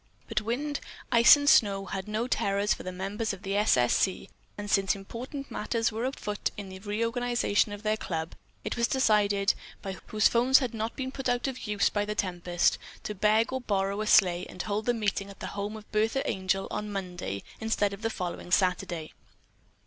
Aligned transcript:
But 0.27 0.41
wind, 0.41 0.79
ice 1.11 1.35
and 1.37 1.47
snow 1.47 1.85
had 1.85 2.07
no 2.07 2.25
terrors 2.27 2.73
for 2.73 2.81
the 2.81 2.91
members 2.91 3.33
of 3.33 3.43
the 3.43 3.55
"S. 3.55 3.77
S. 3.77 3.95
C.," 3.95 4.31
and, 4.57 4.67
since 4.67 4.95
important 4.95 5.51
matters 5.51 5.91
were 5.91 6.05
afoot 6.05 6.49
in 6.57 6.69
the 6.69 6.79
reorganization 6.79 7.71
of 7.71 7.83
their 7.83 7.97
club, 7.97 8.33
it 8.63 8.75
was 8.75 8.87
decided, 8.87 9.53
by 9.83 9.91
those 9.91 10.01
whose 10.07 10.27
'phones 10.27 10.57
had 10.57 10.73
not 10.73 10.95
been 10.95 11.11
put 11.11 11.29
out 11.29 11.47
of 11.47 11.67
use 11.67 11.91
by 11.91 12.03
the 12.03 12.15
tempest, 12.15 12.79
to 13.03 13.13
beg 13.13 13.53
or 13.53 13.61
borrow 13.61 14.01
a 14.01 14.07
sleigh 14.07 14.47
and 14.47 14.63
hold 14.63 14.87
the 14.87 14.93
meeting 14.95 15.29
at 15.29 15.39
the 15.39 15.45
home 15.53 15.77
of 15.77 15.91
Bertha 15.91 16.27
Angel 16.27 16.67
on 16.71 16.91
Monday 16.91 17.43
instead 17.59 17.93
of 17.93 18.01
the 18.01 18.09
following 18.09 18.51
Saturday. 18.51 19.13